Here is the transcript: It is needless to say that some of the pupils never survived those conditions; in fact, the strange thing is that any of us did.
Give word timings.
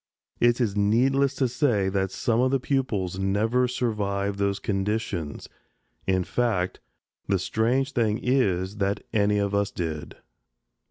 It 0.39 0.59
is 0.59 0.75
needless 0.75 1.35
to 1.35 1.47
say 1.47 1.87
that 1.89 2.09
some 2.09 2.39
of 2.41 2.49
the 2.49 2.59
pupils 2.59 3.19
never 3.19 3.67
survived 3.67 4.39
those 4.39 4.57
conditions; 4.57 5.47
in 6.07 6.23
fact, 6.23 6.79
the 7.27 7.37
strange 7.37 7.91
thing 7.91 8.17
is 8.17 8.77
that 8.77 9.03
any 9.13 9.37
of 9.37 9.53
us 9.53 9.69
did. 9.69 10.17